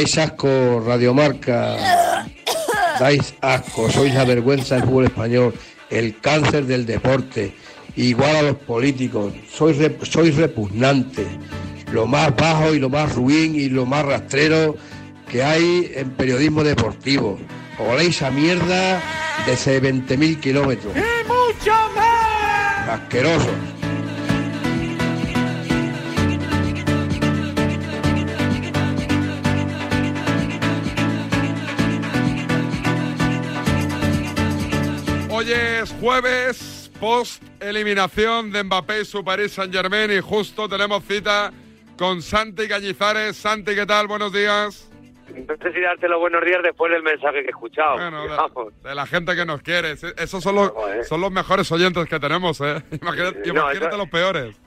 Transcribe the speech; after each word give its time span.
dais 0.00 0.16
asco, 0.16 0.80
Radiomarca. 0.80 1.76
Dais 2.98 3.34
asco, 3.42 3.90
sois 3.90 4.14
la 4.14 4.24
vergüenza 4.24 4.76
del 4.76 4.84
fútbol 4.84 5.04
español, 5.04 5.54
el 5.90 6.18
cáncer 6.20 6.64
del 6.64 6.86
deporte, 6.86 7.54
igual 7.96 8.36
a 8.36 8.42
los 8.42 8.56
políticos, 8.56 9.34
sois, 9.52 9.76
sois 10.02 10.36
repugnantes, 10.36 11.26
lo 11.92 12.06
más 12.06 12.34
bajo 12.34 12.74
y 12.74 12.78
lo 12.78 12.88
más 12.88 13.14
ruin 13.14 13.54
y 13.54 13.68
lo 13.68 13.84
más 13.84 14.06
rastrero 14.06 14.74
que 15.30 15.44
hay 15.44 15.92
en 15.94 16.10
periodismo 16.12 16.64
deportivo. 16.64 17.38
Oléis 17.78 18.22
a 18.22 18.30
mierda 18.30 19.02
desde 19.44 19.82
20.000 19.82 20.40
kilómetros. 20.40 20.94
¡Y 20.96 21.28
mucho 21.28 21.72
más! 21.94 22.88
Asquerosos. 22.88 23.79
Hoy 35.40 35.52
es 35.52 35.90
jueves, 36.02 36.92
post 37.00 37.42
eliminación 37.60 38.52
de 38.52 38.62
Mbappé 38.62 39.00
y 39.00 39.04
su 39.06 39.24
Paris 39.24 39.52
Saint 39.52 39.72
Germain 39.72 40.10
y 40.10 40.20
justo 40.20 40.68
tenemos 40.68 41.02
cita 41.04 41.50
con 41.96 42.20
Santi 42.20 42.68
Cañizares. 42.68 43.38
Santi, 43.38 43.74
¿qué 43.74 43.86
tal? 43.86 44.06
Buenos 44.06 44.34
días. 44.34 44.90
No 45.34 45.54
sé 45.62 45.72
si 45.72 45.80
darte 45.80 46.08
los 46.08 46.20
buenos 46.20 46.44
días 46.44 46.62
después 46.62 46.92
del 46.92 47.02
mensaje 47.02 47.40
que 47.40 47.46
he 47.46 47.50
escuchado. 47.52 47.94
Bueno, 47.94 48.22
de, 48.24 48.88
de 48.90 48.94
la 48.94 49.06
gente 49.06 49.34
que 49.34 49.46
nos 49.46 49.62
quiere. 49.62 49.92
Esos 50.18 50.42
son 50.44 50.56
los, 50.56 50.68
Joder. 50.72 51.04
son 51.06 51.22
los 51.22 51.30
mejores 51.32 51.72
oyentes 51.72 52.06
que 52.06 52.20
tenemos, 52.20 52.60
¿eh? 52.60 52.82
Imagínate, 53.00 53.38
No, 53.46 53.60
imagínate 53.62 53.88
eso- 53.88 53.96
los 53.96 54.10
peores. 54.10 54.60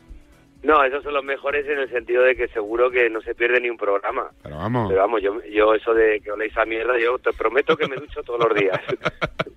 No, 0.64 0.84
esos 0.84 1.04
son 1.04 1.14
los 1.14 1.24
mejores 1.24 1.68
en 1.68 1.78
el 1.80 1.90
sentido 1.90 2.24
de 2.24 2.36
que 2.36 2.48
seguro 2.48 2.90
que 2.90 3.10
no 3.10 3.22
se 3.22 3.36
pierde 3.36 3.60
ni 3.60 3.70
un 3.70 3.78
programa. 3.78 4.32
Pero 4.42 4.56
vamos. 4.58 4.88
Pero 4.90 5.02
vamos, 5.02 5.22
yo, 5.22 5.44
yo 5.44 5.74
eso 5.74 5.94
de 5.94 6.22
que 6.22 6.32
oléis 6.32 6.58
a 6.58 6.66
mierda, 6.66 6.98
yo 6.98 7.20
te 7.20 7.34
prometo 7.34 7.76
que 7.76 7.88
me 7.88 7.98
ducho 7.98 8.24
todos 8.24 8.46
los 8.48 8.58
días. 8.58 8.80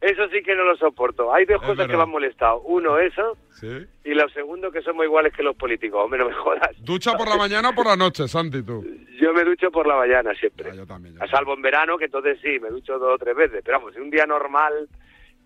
Eso 0.00 0.28
sí 0.28 0.42
que 0.42 0.54
no 0.54 0.64
lo 0.64 0.76
soporto. 0.76 1.32
Hay 1.34 1.44
dos 1.44 1.60
Es 1.62 1.68
cosas 1.68 1.88
que 1.88 1.96
me 1.96 2.02
han 2.02 2.10
molestado. 2.10 2.60
Uno, 2.60 2.98
eso, 2.98 3.36
¿Sí? 3.54 3.84
y 4.04 4.14
lo 4.14 4.28
segundo, 4.28 4.70
que 4.70 4.82
somos 4.82 5.04
iguales 5.04 5.32
que 5.32 5.42
los 5.42 5.56
políticos. 5.56 6.00
Hombre, 6.04 6.20
no 6.20 6.26
me 6.28 6.34
jodas. 6.34 6.70
¿Ducha 6.78 7.14
por 7.16 7.28
la 7.28 7.36
mañana 7.36 7.70
o 7.70 7.74
por 7.74 7.86
la 7.86 7.96
noche, 7.96 8.28
Santi, 8.28 8.62
tú? 8.62 8.84
Yo 9.20 9.32
me 9.32 9.42
ducho 9.44 9.70
por 9.70 9.86
la 9.86 9.96
mañana 9.96 10.32
siempre. 10.34 10.70
Ah, 10.70 10.74
yo 10.76 10.86
también. 10.86 11.14
yo 11.16 11.22
A 11.22 11.26
salvo 11.26 11.54
en 11.54 11.62
verano, 11.62 11.98
que 11.98 12.04
entonces 12.04 12.38
sí, 12.42 12.60
me 12.60 12.68
ducho 12.68 12.98
dos 12.98 13.14
o 13.14 13.18
tres 13.18 13.34
veces. 13.34 13.62
Pero 13.64 13.78
vamos, 13.78 13.96
en 13.96 14.02
un 14.02 14.10
día 14.10 14.26
normal 14.26 14.88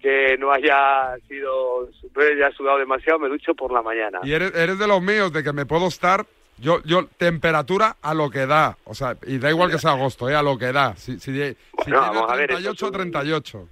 que 0.01 0.37
no 0.39 0.53
haya 0.53 1.17
sido, 1.29 1.89
no 2.15 2.23
haya 2.23 2.51
sudado 2.53 2.79
demasiado, 2.79 3.19
me 3.19 3.29
ducho 3.29 3.55
por 3.55 3.73
la 3.73 3.83
mañana. 3.83 4.21
Y 4.23 4.33
eres, 4.33 4.55
eres 4.55 4.79
de 4.79 4.87
los 4.87 5.01
míos, 5.03 5.33
de 5.33 5.43
que 5.43 5.53
me 5.53 5.67
puedo 5.67 5.89
estar. 5.89 6.27
Yo, 6.59 6.81
yo, 6.85 7.07
temperatura 7.17 7.97
a 8.01 8.15
lo 8.15 8.31
que 8.31 8.47
da. 8.47 8.77
O 8.85 8.95
sea, 8.95 9.17
y 9.27 9.39
da 9.39 9.51
igual 9.51 9.71
que 9.71 9.79
sea 9.79 9.93
agosto, 9.93 10.29
¿eh? 10.31 10.37
A 10.37 10.43
lo 10.43 10.57
que 10.57 10.73
da. 10.73 10.95
Si, 10.95 11.19
si, 11.19 11.33
si 11.33 11.57
Bueno, 11.73 12.01
vamos 12.01 12.31
a 12.31 12.37
ver, 12.37 12.51
eso 12.51 12.61
38, 12.61 12.73
es 12.73 12.83
un- 12.83 12.93
38. 12.93 13.69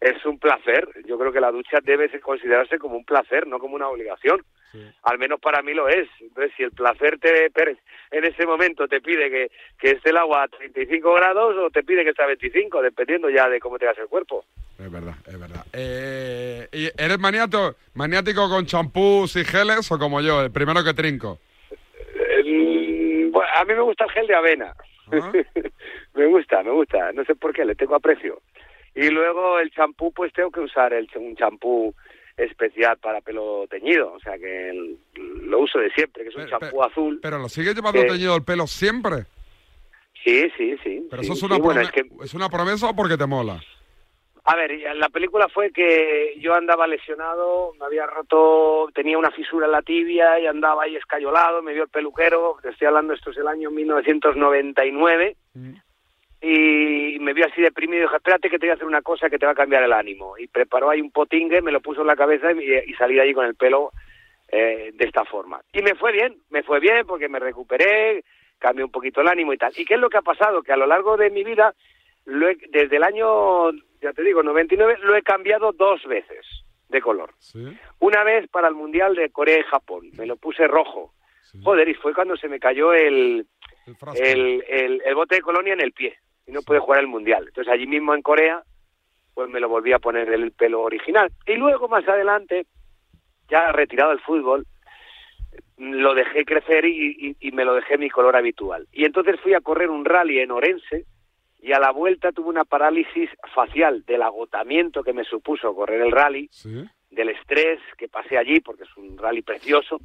Es 0.00 0.26
un 0.26 0.38
placer. 0.38 0.88
Yo 1.06 1.16
creo 1.18 1.32
que 1.32 1.40
la 1.40 1.50
ducha 1.52 1.78
debe 1.82 2.10
considerarse 2.20 2.78
como 2.78 2.96
un 2.96 3.04
placer, 3.04 3.46
no 3.46 3.58
como 3.58 3.76
una 3.76 3.88
obligación. 3.88 4.44
Sí. 4.72 4.80
Al 5.04 5.18
menos 5.18 5.40
para 5.40 5.62
mí 5.62 5.72
lo 5.72 5.88
es. 5.88 6.08
Entonces, 6.20 6.52
si 6.56 6.64
el 6.64 6.72
placer 6.72 7.18
te 7.20 7.46
en 8.10 8.24
ese 8.24 8.46
momento 8.46 8.86
te 8.88 9.00
pide 9.00 9.30
que, 9.30 9.50
que 9.78 9.92
esté 9.92 10.10
el 10.10 10.16
agua 10.18 10.42
a 10.42 10.48
35 10.48 11.14
grados 11.14 11.56
o 11.56 11.70
te 11.70 11.82
pide 11.84 12.04
que 12.04 12.10
esté 12.10 12.22
a 12.22 12.26
25, 12.26 12.82
dependiendo 12.82 13.30
ya 13.30 13.48
de 13.48 13.60
cómo 13.60 13.78
tengas 13.78 13.98
el 13.98 14.08
cuerpo. 14.08 14.44
Es 14.78 14.90
verdad, 14.90 15.14
es 15.26 15.38
verdad. 15.38 15.64
Eh, 15.72 16.68
¿y 16.72 16.86
¿Eres 17.00 17.18
maniato, 17.18 17.76
maniático 17.94 18.48
con 18.48 18.66
champús 18.66 19.36
y 19.36 19.44
geles 19.44 19.90
o 19.92 19.98
como 19.98 20.20
yo, 20.20 20.42
el 20.42 20.50
primero 20.50 20.82
que 20.82 20.94
trinco? 20.94 21.38
Eh, 22.14 23.28
bueno, 23.30 23.48
a 23.56 23.64
mí 23.64 23.74
me 23.74 23.80
gusta 23.82 24.04
el 24.04 24.10
gel 24.10 24.26
de 24.26 24.34
avena. 24.34 24.74
¿Ah? 25.12 25.32
me 26.14 26.26
gusta, 26.26 26.62
me 26.62 26.70
gusta. 26.72 27.12
No 27.12 27.24
sé 27.24 27.34
por 27.34 27.52
qué, 27.52 27.64
le 27.64 27.74
tengo 27.74 27.94
aprecio. 27.94 28.40
Y 28.94 29.08
luego 29.10 29.58
el 29.58 29.70
champú, 29.70 30.12
pues 30.12 30.32
tengo 30.32 30.50
que 30.50 30.60
usar 30.60 30.92
el, 30.92 31.08
un 31.16 31.36
champú 31.36 31.94
especial 32.36 32.96
para 32.98 33.20
pelo 33.20 33.66
teñido. 33.70 34.12
O 34.12 34.20
sea 34.20 34.36
que 34.38 34.70
el- 34.70 34.98
lo 35.48 35.60
uso 35.60 35.78
de 35.78 35.90
siempre, 35.90 36.24
que 36.24 36.30
es 36.30 36.36
un 36.36 36.48
champú 36.48 36.82
azul. 36.82 37.20
Pero 37.22 37.38
lo 37.38 37.48
sigues 37.48 37.74
llevando 37.74 38.04
teñido 38.04 38.34
el 38.36 38.42
pelo 38.44 38.66
siempre. 38.66 39.24
Sí, 40.24 40.48
sí, 40.56 40.76
sí. 40.82 41.06
Pero 41.10 41.22
sí, 41.22 41.26
eso 41.26 41.32
es 41.34 41.38
sí. 41.40 41.44
una, 41.46 41.58
Bueno, 41.58 41.80
prome- 41.80 41.84
es 41.84 41.92
que, 41.92 42.24
¿es 42.24 42.34
una 42.34 42.48
promesa 42.48 42.88
o 42.88 42.96
porque 42.96 43.16
te 43.16 43.26
mola. 43.26 43.62
A 44.46 44.56
ver, 44.56 44.78
la 44.96 45.08
película 45.08 45.48
fue 45.48 45.70
que 45.72 46.34
yo 46.38 46.54
andaba 46.54 46.86
lesionado, 46.86 47.72
me 47.80 47.86
había 47.86 48.06
roto, 48.06 48.88
tenía 48.94 49.16
una 49.18 49.30
fisura 49.30 49.66
en 49.66 49.72
la 49.72 49.80
tibia 49.82 50.38
y 50.38 50.46
andaba 50.46 50.82
ahí 50.82 50.96
escayolado, 50.96 51.62
me 51.62 51.72
vio 51.72 51.84
el 51.84 51.88
peluquero, 51.88 52.56
te 52.60 52.68
estoy 52.70 52.86
hablando, 52.88 53.14
esto 53.14 53.30
es 53.30 53.38
el 53.38 53.48
año 53.48 53.70
1999, 53.70 55.36
y 56.42 57.18
me 57.20 57.32
vio 57.32 57.46
así 57.46 57.62
deprimido 57.62 58.00
y 58.00 58.02
dijo, 58.02 58.16
espérate 58.16 58.50
que 58.50 58.58
te 58.58 58.66
voy 58.66 58.72
a 58.72 58.74
hacer 58.74 58.86
una 58.86 59.00
cosa 59.00 59.30
que 59.30 59.38
te 59.38 59.46
va 59.46 59.52
a 59.52 59.56
cambiar 59.56 59.82
el 59.82 59.92
ánimo. 59.94 60.36
Y 60.36 60.46
preparó 60.46 60.90
ahí 60.90 61.00
un 61.00 61.10
potingue, 61.10 61.62
me 61.62 61.72
lo 61.72 61.80
puso 61.80 62.02
en 62.02 62.06
la 62.08 62.16
cabeza 62.16 62.52
y, 62.52 62.90
y 62.90 62.92
salí 62.94 63.14
de 63.14 63.22
allí 63.22 63.32
con 63.32 63.46
el 63.46 63.54
pelo 63.54 63.92
eh, 64.48 64.90
de 64.92 65.04
esta 65.06 65.24
forma. 65.24 65.62
Y 65.72 65.80
me 65.80 65.94
fue 65.94 66.12
bien, 66.12 66.36
me 66.50 66.62
fue 66.62 66.80
bien 66.80 67.06
porque 67.06 67.30
me 67.30 67.38
recuperé, 67.38 68.24
cambié 68.58 68.84
un 68.84 68.90
poquito 68.90 69.22
el 69.22 69.28
ánimo 69.28 69.54
y 69.54 69.56
tal. 69.56 69.72
¿Y 69.74 69.86
qué 69.86 69.94
es 69.94 70.00
lo 70.00 70.10
que 70.10 70.18
ha 70.18 70.22
pasado? 70.22 70.62
Que 70.62 70.72
a 70.72 70.76
lo 70.76 70.86
largo 70.86 71.16
de 71.16 71.30
mi 71.30 71.44
vida, 71.44 71.72
lo 72.26 72.46
he- 72.50 72.58
desde 72.68 72.96
el 72.96 73.04
año, 73.04 73.70
ya 74.04 74.12
te 74.12 74.22
digo, 74.22 74.42
99, 74.42 74.98
lo 75.02 75.16
he 75.16 75.22
cambiado 75.22 75.72
dos 75.72 76.04
veces 76.04 76.46
de 76.88 77.00
color. 77.00 77.32
¿Sí? 77.38 77.64
Una 78.00 78.22
vez 78.22 78.48
para 78.48 78.68
el 78.68 78.74
Mundial 78.74 79.14
de 79.16 79.30
Corea 79.30 79.58
y 79.58 79.62
Japón, 79.64 80.10
me 80.16 80.26
lo 80.26 80.36
puse 80.36 80.66
rojo. 80.68 81.12
sí. 81.42 81.58
Joder, 81.64 81.88
y 81.88 81.94
fue 81.94 82.14
cuando 82.14 82.36
se 82.36 82.48
me 82.48 82.60
cayó 82.60 82.92
el, 82.92 83.46
El 83.86 83.96
el, 84.26 84.64
el, 84.68 85.02
el 85.04 85.14
bote 85.14 85.36
de 85.36 85.40
colonia 85.42 85.72
en 85.72 85.80
el 85.80 85.92
pie 85.92 86.16
y 86.46 86.52
no 86.52 86.62
pude 86.62 86.78
jugar 86.78 87.00
el 87.00 87.06
mundial. 87.08 87.44
Entonces 87.48 87.72
allí 87.72 87.86
mismo 87.86 88.14
en 88.14 88.22
Corea, 88.22 88.62
pues 89.34 89.48
me 89.48 89.58
lo 89.60 89.68
volví 89.68 89.92
a 89.92 89.98
poner 89.98 90.28
el 90.32 90.52
pelo 90.52 90.82
original. 90.82 91.30
Y 91.46 91.54
luego 91.54 91.88
más 91.88 92.06
adelante, 92.06 92.66
ya 93.48 93.72
retirado 93.72 94.10
del 94.10 94.20
fútbol, 94.20 94.64
lo 95.76 96.14
dejé 96.14 96.44
crecer 96.44 96.84
y, 96.84 97.16
y- 97.18 97.36
y 97.48 97.52
me 97.52 97.64
lo 97.64 97.74
dejé 97.74 97.98
mi 97.98 98.08
color 98.10 98.36
habitual. 98.36 98.86
Y 98.92 99.04
entonces 99.04 99.40
fui 99.40 99.54
a 99.54 99.60
correr 99.60 99.90
un 99.90 100.04
rally 100.04 100.38
en 100.40 100.50
Orense 100.50 101.04
y 101.64 101.72
a 101.72 101.78
la 101.78 101.90
vuelta 101.92 102.30
tuve 102.30 102.50
una 102.50 102.64
parálisis 102.64 103.30
facial 103.54 104.04
del 104.04 104.20
agotamiento 104.22 105.02
que 105.02 105.14
me 105.14 105.24
supuso 105.24 105.74
correr 105.74 106.02
el 106.02 106.12
rally 106.12 106.46
Sí. 106.50 106.84
del 107.10 107.30
estrés 107.30 107.80
que 107.96 108.06
pasé 108.08 108.36
allí, 108.36 108.60
porque 108.60 108.82
es 108.82 108.96
un 108.98 109.16
rally 109.16 109.40
precioso, 109.40 109.98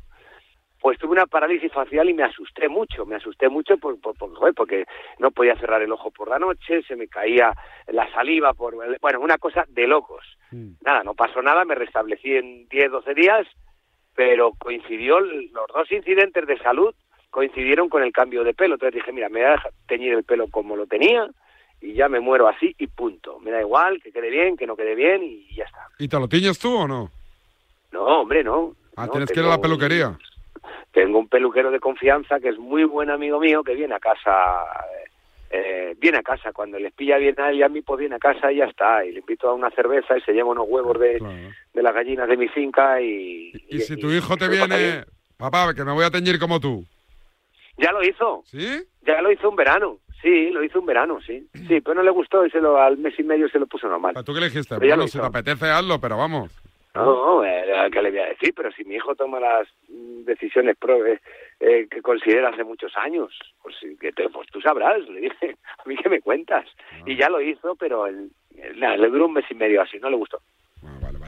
pues 0.80 0.98
tuve 0.98 1.12
una 1.12 1.26
parálisis 1.26 1.70
facial 1.74 2.10
y 2.10 2.14
me 2.14 2.24
asusté 2.24 2.70
mucho, 2.70 3.06
me 3.06 3.16
asusté 3.18 3.50
mucho 3.50 3.78
por, 3.78 4.00
por- 4.00 4.16
por- 4.18 4.56
porque 4.56 4.86
no 5.18 5.32
podía 5.32 5.58
cerrar 5.58 5.82
el 5.82 5.92
ojo 5.92 6.12
por 6.12 6.30
la 6.30 6.40
noche, 6.40 6.82
se 6.84 6.96
me 6.96 7.10
caía 7.10 7.52
la 7.88 8.10
saliva, 8.14 8.54
por 8.54 8.76
bueno, 9.02 9.20
una 9.20 9.38
cosa 9.38 9.66
de 9.68 9.86
locos. 9.88 10.24
Mm. 10.52 10.76
Nada, 10.86 11.04
no 11.04 11.14
pasó 11.16 11.42
nada, 11.42 11.66
me 11.66 11.76
restablecí 11.76 12.34
en 12.38 12.70
10, 12.70 12.90
12 12.92 13.14
días, 13.14 13.46
pero 14.16 14.54
coincidió, 14.58 15.20
los 15.20 15.68
dos 15.76 15.92
incidentes 15.92 16.48
de 16.48 16.58
salud 16.60 16.96
coincidieron 17.30 17.90
con 17.90 18.02
el 18.04 18.14
cambio 18.14 18.44
de 18.46 18.54
pelo. 18.54 18.76
Entonces 18.76 18.96
dije, 18.96 19.12
mira, 19.12 19.28
me 19.30 19.40
voy 19.42 19.50
a 19.50 19.52
dejar 19.52 19.72
teñir 19.88 20.14
el 20.14 20.24
pelo 20.24 20.48
como 20.50 20.76
lo 20.78 20.88
tenía 20.88 21.28
y 21.82 21.94
ya 21.94 22.10
me 22.10 22.20
muero 22.20 22.48
así 22.48 22.76
y 22.78 22.88
punto. 22.88 23.40
Me 23.40 23.52
da 23.52 23.62
igual, 23.62 24.02
que 24.02 24.12
quede 24.12 24.30
bien, 24.30 24.58
que 24.58 24.68
no 24.68 24.76
quede 24.76 24.96
bien 24.96 25.24
y 25.24 25.48
ya 25.56 25.64
está. 25.66 25.88
¿Y 25.98 26.08
te 26.08 26.20
lo 26.20 26.28
tiñes 26.28 26.60
tú 26.60 26.76
o 26.76 26.88
no? 26.88 27.10
No, 27.92 28.04
hombre, 28.22 28.44
no. 28.44 28.76
Ah, 28.96 29.06
No, 29.06 29.12
tienes 29.14 29.32
que 29.32 29.40
ir 29.40 29.46
a 29.46 29.50
la 29.50 29.56
un- 29.56 29.62
peluquería. 29.62 30.18
Tengo 30.92 31.20
un 31.20 31.28
peluquero 31.30 31.72
de 31.72 31.80
confianza 31.80 32.40
que 32.40 32.50
es 32.50 32.58
muy 32.58 32.84
buen 32.84 33.10
amigo 33.10 33.40
mío 33.40 33.64
que 33.64 33.76
viene 33.76 33.94
a 33.96 34.00
casa, 34.00 34.64
eh, 35.52 35.96
viene 36.00 36.18
a 36.18 36.24
casa 36.24 36.52
cuando 36.52 36.78
les 36.80 36.92
pilla 36.94 37.18
bien 37.18 37.36
a 37.40 37.50
él 37.50 37.58
y 37.58 37.64
a 37.64 37.70
mí, 37.70 37.82
pues 37.82 38.00
viene 38.00 38.16
a 38.16 38.20
casa 38.20 38.52
y 38.52 38.58
ya 38.58 38.66
está. 38.66 39.06
Y 39.06 39.12
le 39.12 39.20
invito 39.20 39.48
a 39.50 39.54
una 39.54 39.70
cerveza 39.72 40.18
y 40.18 40.22
se 40.22 40.34
lleva 40.34 40.50
unos 40.50 40.66
huevos 40.68 41.00
de, 41.00 41.18
Claro. 41.20 41.36
de 41.74 41.84
las 41.84 41.94
gallinas 41.94 42.28
de 42.28 42.38
mi 42.38 42.48
finca 42.50 43.00
y... 43.02 43.52
Y, 43.70 43.80
si 43.80 43.98
tu 43.98 44.12
hijo 44.12 44.36
te 44.38 44.48
viene, 44.50 45.06
papá, 45.38 45.74
que 45.74 45.84
me 45.84 45.92
voy 45.94 46.06
a 46.06 46.12
teñir 46.12 46.38
como 46.40 46.60
tú. 46.60 46.84
Ya 47.78 47.92
lo 47.92 48.04
hizo, 48.04 48.42
¿Sí? 48.46 48.84
ya 49.04 49.22
lo 49.22 49.32
hizo 49.32 49.50
un 49.50 49.56
verano. 49.56 50.00
Sí, 50.22 50.50
lo 50.52 50.64
hizo 50.64 50.80
un 50.80 50.86
verano, 50.86 51.20
sí. 51.22 51.48
Sí, 51.68 51.82
pero 51.82 51.96
no 51.96 52.04
le 52.04 52.12
gustó 52.12 52.46
y 52.46 52.50
se 52.52 52.60
lo, 52.62 52.78
al 52.78 52.98
mes 52.98 53.18
y 53.20 53.24
medio 53.24 53.48
se 53.50 53.60
lo 53.60 53.68
puso 53.68 53.88
normal. 53.88 54.16
¿Tú 54.26 54.34
qué 54.34 54.40
le 54.40 54.48
dijiste? 54.48 54.76
Pero 54.78 54.88
Bueno, 54.96 55.08
si 55.08 55.20
te 55.20 55.26
apetece, 55.26 55.66
hazlo, 55.70 56.00
pero 56.00 56.18
vamos. 56.18 56.52
No, 56.96 57.46
eh, 57.46 57.64
¿qué 57.94 58.02
le 58.02 58.10
voy 58.10 58.20
a 58.20 58.26
decir? 58.30 58.52
Pero 58.56 58.72
si 58.72 58.84
mi 58.84 58.96
hijo 58.96 59.16
toma 59.16 59.40
las 59.40 59.68
mm, 59.88 60.24
decisiones 60.26 60.76
pro, 60.78 61.06
eh, 61.06 61.22
eh, 61.60 61.88
que 61.90 62.02
considera 62.02 62.50
hace 62.50 62.64
muchos 62.64 62.92
años, 62.98 63.30
pues, 63.62 63.76
que 64.02 64.12
te- 64.12 64.28
pues 64.30 64.48
tú 64.52 64.60
sabrás, 64.60 65.08
le 65.08 65.22
dije, 65.22 65.56
a 65.78 65.88
mí 65.88 65.96
que 65.96 66.10
me 66.10 66.20
cuentas. 66.20 66.66
Y 67.06 67.16
ya 67.16 67.30
lo 67.30 67.40
hizo, 67.42 67.76
pero 67.76 68.08
el- 68.08 68.32
el- 68.58 68.80
nada, 68.80 68.98
le 68.98 69.08
duró 69.10 69.28
un 69.28 69.34
mes 69.34 69.46
y 69.50 69.56
medio 69.56 69.82
así, 69.84 70.00
no 70.00 70.10
le 70.10 70.18
gustó. 70.18 70.42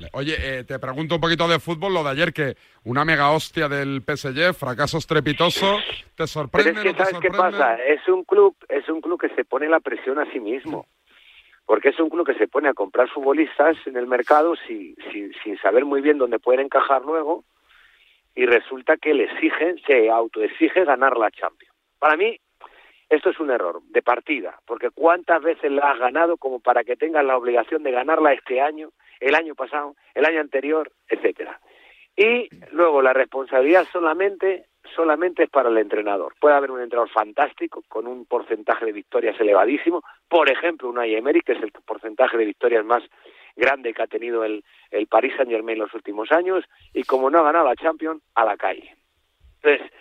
Vale. 0.02 0.10
Oye, 0.14 0.36
eh, 0.40 0.64
te 0.64 0.80
pregunto 0.80 1.16
un 1.16 1.22
poquito 1.22 1.48
de 1.48 1.60
fútbol, 1.60 1.94
lo 1.94 2.04
de 2.04 2.10
ayer, 2.10 2.34
que 2.34 2.56
una 2.84 3.06
mega 3.06 3.32
hostia 3.32 3.68
del 3.68 4.02
PSG, 4.02 4.54
fracaso 4.54 4.98
estrepitoso, 4.98 5.78
¿te 5.78 6.12
Pero 6.16 6.28
sorprende? 6.28 6.72
es 6.72 6.80
que, 6.80 6.92
no 6.94 6.98
¿sabes 6.98 7.20
qué 7.22 7.30
pasa? 7.30 7.76
Es 7.76 8.08
un 8.08 8.24
club, 8.24 8.56
es 8.70 8.88
un 8.90 9.02
club 9.02 9.20
que 9.20 9.30
se 9.30 9.46
pone 9.46 9.70
la 9.70 9.80
presión 9.80 10.20
a 10.20 10.32
sí 10.32 10.40
mismo. 10.40 10.88
Porque 11.66 11.90
es 11.90 12.00
un 12.00 12.10
club 12.10 12.26
que 12.26 12.34
se 12.34 12.48
pone 12.48 12.68
a 12.68 12.74
comprar 12.74 13.08
futbolistas 13.10 13.78
en 13.86 13.96
el 13.96 14.08
mercado 14.08 14.56
sin, 14.68 14.96
sin, 15.12 15.32
sin 15.44 15.58
saber 15.60 15.86
muy 15.86 16.02
bien 16.02 16.18
dónde 16.18 16.40
pueden 16.40 16.66
encajar 16.66 17.04
luego 17.04 17.46
y 18.36 18.46
resulta 18.46 18.98
que 18.98 19.14
le 19.14 19.26
exige, 19.26 19.76
se 19.86 20.10
autoexige 20.10 20.84
ganar 20.86 21.18
la 21.18 21.32
Champions. 21.32 21.74
Para 22.00 22.18
mí, 22.18 22.40
Esto 23.12 23.30
es 23.30 23.42
un 23.42 23.52
error 23.52 23.82
de 23.90 24.02
partida, 24.02 24.58
porque 24.66 24.90
¿cuántas 24.90 25.44
veces 25.44 25.70
la 25.70 25.92
has 25.92 26.00
ganado 26.00 26.38
como 26.38 26.62
para 26.62 26.86
que 26.86 26.96
tengas 26.96 27.26
la 27.26 27.36
obligación 27.36 27.84
de 27.84 27.92
ganarla 27.92 28.32
este 28.32 28.62
año, 28.62 28.92
el 29.20 29.36
año 29.36 29.54
pasado, 29.54 29.98
el 30.14 30.26
año 30.26 30.40
anterior, 30.40 30.90
etcétera? 31.10 31.60
Y 32.16 32.48
luego 32.72 33.02
la 33.02 33.12
responsabilidad 33.12 33.86
solamente 33.92 34.68
solamente 34.96 35.44
es 35.44 35.50
para 35.50 35.68
el 35.68 35.78
entrenador. 35.78 36.36
Puede 36.40 36.56
haber 36.56 36.72
un 36.72 36.80
entrenador 36.80 37.10
fantástico 37.10 37.84
con 37.90 38.08
un 38.08 38.26
porcentaje 38.26 38.86
de 38.86 38.94
victorias 38.94 39.38
elevadísimo, 39.42 40.04
por 40.30 40.50
ejemplo, 40.50 40.88
un 40.88 41.04
Emery, 41.04 41.42
que 41.42 41.52
es 41.52 41.62
el 41.62 41.74
porcentaje 41.86 42.38
de 42.38 42.46
victorias 42.46 42.86
más 42.86 43.04
grande 43.58 43.94
que 43.94 44.04
ha 44.04 44.08
tenido 44.08 44.46
el, 44.46 44.64
el 44.90 45.08
Paris 45.08 45.34
Saint-Germain 45.36 45.76
en 45.76 45.84
los 45.84 45.94
últimos 45.94 46.32
años, 46.32 46.64
y 46.94 47.04
como 47.04 47.30
no 47.30 47.40
ha 47.40 47.44
ganado 47.44 47.66
la 47.66 47.76
Champions, 47.76 48.24
a 48.36 48.46
la 48.46 48.56
calle. 48.56 48.96
Entonces, 49.62 49.92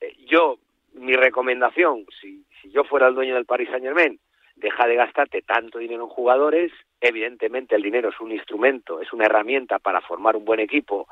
eh, 0.00 0.14
yo 0.24 0.58
mi 0.96 1.14
recomendación, 1.14 2.06
si, 2.20 2.44
si 2.60 2.70
yo 2.70 2.84
fuera 2.84 3.08
el 3.08 3.14
dueño 3.14 3.34
del 3.34 3.46
Paris 3.46 3.68
Saint 3.70 3.84
Germain, 3.84 4.18
deja 4.56 4.86
de 4.86 4.96
gastarte 4.96 5.42
tanto 5.42 5.78
dinero 5.78 6.04
en 6.04 6.08
jugadores. 6.08 6.72
Evidentemente 7.00 7.76
el 7.76 7.82
dinero 7.82 8.08
es 8.08 8.20
un 8.20 8.32
instrumento, 8.32 9.00
es 9.00 9.12
una 9.12 9.26
herramienta 9.26 9.78
para 9.78 10.00
formar 10.00 10.36
un 10.36 10.44
buen 10.44 10.60
equipo 10.60 11.06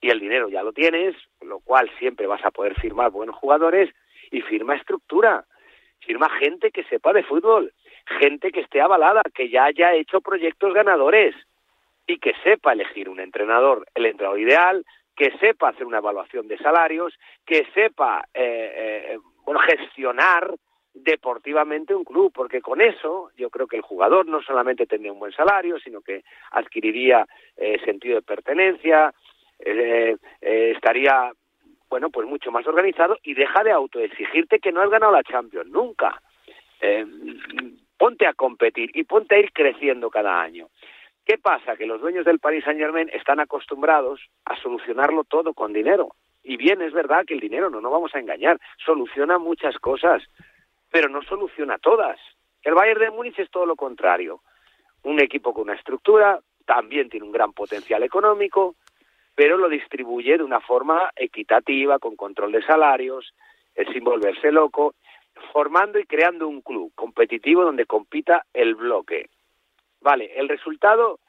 y 0.00 0.10
el 0.10 0.20
dinero 0.20 0.48
ya 0.48 0.62
lo 0.62 0.72
tienes, 0.72 1.16
lo 1.40 1.60
cual 1.60 1.90
siempre 1.98 2.26
vas 2.26 2.44
a 2.44 2.50
poder 2.50 2.74
firmar 2.80 3.10
buenos 3.10 3.36
jugadores 3.36 3.90
y 4.30 4.42
firma 4.42 4.76
estructura. 4.76 5.44
Firma 6.00 6.28
gente 6.38 6.70
que 6.70 6.84
sepa 6.84 7.12
de 7.12 7.24
fútbol, 7.24 7.72
gente 8.20 8.52
que 8.52 8.60
esté 8.60 8.80
avalada, 8.80 9.22
que 9.34 9.50
ya 9.50 9.64
haya 9.64 9.94
hecho 9.94 10.20
proyectos 10.20 10.72
ganadores 10.72 11.34
y 12.06 12.18
que 12.18 12.34
sepa 12.44 12.72
elegir 12.72 13.08
un 13.08 13.20
entrenador, 13.20 13.86
el 13.94 14.06
entrenador 14.06 14.38
ideal, 14.38 14.84
que 15.16 15.36
sepa 15.38 15.70
hacer 15.70 15.84
una 15.84 15.98
evaluación 15.98 16.46
de 16.46 16.56
salarios, 16.58 17.18
que 17.44 17.66
sepa 17.74 18.24
eh, 18.32 19.14
eh, 19.14 19.18
bueno 19.44 19.60
gestionar 19.60 20.54
deportivamente 21.02 21.94
un 21.94 22.04
club, 22.04 22.32
porque 22.34 22.60
con 22.60 22.80
eso 22.80 23.30
yo 23.36 23.50
creo 23.50 23.66
que 23.66 23.76
el 23.76 23.82
jugador 23.82 24.26
no 24.26 24.42
solamente 24.42 24.86
tendría 24.86 25.12
un 25.12 25.18
buen 25.18 25.32
salario, 25.32 25.78
sino 25.78 26.00
que 26.00 26.24
adquiriría 26.52 27.26
eh, 27.56 27.78
sentido 27.84 28.16
de 28.16 28.22
pertenencia, 28.22 29.12
estaría 30.40 31.32
bueno 31.90 32.10
pues 32.10 32.28
mucho 32.28 32.52
más 32.52 32.64
organizado 32.68 33.18
y 33.24 33.34
deja 33.34 33.64
de 33.64 33.72
autoexigirte 33.72 34.60
que 34.60 34.70
no 34.70 34.80
has 34.80 34.90
ganado 34.90 35.10
la 35.10 35.24
Champions 35.24 35.68
nunca. 35.68 36.22
ponte 37.96 38.26
a 38.26 38.34
competir 38.34 38.90
y 38.94 39.02
ponte 39.02 39.34
a 39.34 39.38
ir 39.40 39.52
creciendo 39.52 40.10
cada 40.10 40.40
año. 40.40 40.68
¿Qué 41.28 41.36
pasa? 41.36 41.76
Que 41.76 41.84
los 41.84 42.00
dueños 42.00 42.24
del 42.24 42.38
Paris 42.38 42.64
Saint 42.64 42.80
Germain 42.80 43.10
están 43.12 43.38
acostumbrados 43.38 44.18
a 44.46 44.56
solucionarlo 44.62 45.24
todo 45.24 45.52
con 45.52 45.74
dinero. 45.74 46.14
Y 46.42 46.56
bien, 46.56 46.80
es 46.80 46.94
verdad 46.94 47.26
que 47.26 47.34
el 47.34 47.40
dinero, 47.40 47.68
no 47.68 47.82
nos 47.82 47.92
vamos 47.92 48.14
a 48.14 48.18
engañar, 48.18 48.58
soluciona 48.82 49.36
muchas 49.36 49.76
cosas, 49.78 50.22
pero 50.90 51.08
no 51.08 51.22
soluciona 51.22 51.78
todas. 51.78 52.18
El 52.62 52.74
Bayern 52.74 53.00
de 53.00 53.10
Múnich 53.10 53.38
es 53.38 53.50
todo 53.50 53.66
lo 53.66 53.76
contrario. 53.76 54.42
Un 55.02 55.20
equipo 55.20 55.52
con 55.52 55.64
una 55.64 55.74
estructura, 55.74 56.40
también 56.64 57.08
tiene 57.08 57.26
un 57.26 57.32
gran 57.32 57.52
potencial 57.52 58.02
económico, 58.02 58.76
pero 59.34 59.56
lo 59.56 59.68
distribuye 59.68 60.36
de 60.36 60.44
una 60.44 60.60
forma 60.60 61.10
equitativa, 61.16 61.98
con 61.98 62.16
control 62.16 62.52
de 62.52 62.62
salarios, 62.62 63.32
sin 63.92 64.02
volverse 64.02 64.50
loco, 64.50 64.94
formando 65.52 65.98
y 65.98 66.04
creando 66.04 66.48
un 66.48 66.62
club 66.62 66.92
competitivo 66.94 67.64
donde 67.64 67.86
compita 67.86 68.44
el 68.52 68.74
bloque. 68.74 69.28
Vale, 70.00 70.32
el 70.36 70.48
resultado 70.48 71.20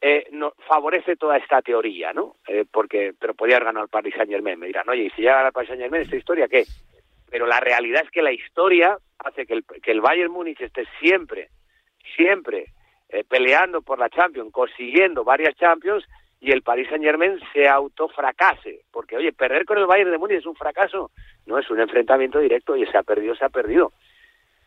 eh, 0.00 0.26
no, 0.32 0.54
favorece 0.66 1.16
toda 1.16 1.36
esta 1.36 1.62
teoría, 1.62 2.12
¿no? 2.12 2.36
Eh, 2.46 2.64
porque, 2.70 3.14
pero 3.18 3.34
podía 3.34 3.56
haber 3.56 3.66
ganado 3.66 3.84
el 3.84 3.90
Paris 3.90 4.14
Saint 4.16 4.30
Germain. 4.30 4.58
Me 4.58 4.66
dirán, 4.66 4.88
oye, 4.88 5.04
¿y 5.04 5.10
si 5.10 5.22
llega 5.22 5.46
al 5.46 5.52
Paris 5.52 5.68
Saint 5.68 5.82
Germain, 5.82 6.02
esta 6.02 6.16
historia 6.16 6.48
qué? 6.48 6.64
Pero 7.32 7.46
la 7.46 7.60
realidad 7.60 8.02
es 8.04 8.10
que 8.10 8.20
la 8.20 8.30
historia 8.30 8.98
hace 9.18 9.46
que 9.46 9.54
el, 9.54 9.64
que 9.64 9.90
el 9.90 10.02
Bayern 10.02 10.30
Múnich 10.30 10.60
esté 10.60 10.84
siempre, 11.00 11.48
siempre 12.14 12.66
eh, 13.08 13.24
peleando 13.24 13.80
por 13.80 13.98
la 13.98 14.10
Champions, 14.10 14.52
consiguiendo 14.52 15.24
varias 15.24 15.56
Champions, 15.56 16.04
y 16.42 16.50
el 16.50 16.60
Paris 16.60 16.88
Saint 16.90 17.02
Germain 17.02 17.40
se 17.54 17.66
autofracase. 17.66 18.82
Porque, 18.90 19.16
oye, 19.16 19.32
perder 19.32 19.64
con 19.64 19.78
el 19.78 19.86
Bayern 19.86 20.10
de 20.10 20.18
Múnich 20.18 20.40
es 20.40 20.46
un 20.46 20.56
fracaso, 20.56 21.10
no 21.46 21.58
es 21.58 21.70
un 21.70 21.80
enfrentamiento 21.80 22.38
directo 22.38 22.76
y 22.76 22.84
se 22.84 22.98
ha 22.98 23.02
perdido, 23.02 23.34
se 23.34 23.46
ha 23.46 23.48
perdido. 23.48 23.94